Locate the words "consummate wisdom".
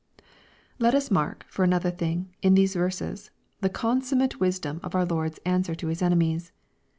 3.69-4.79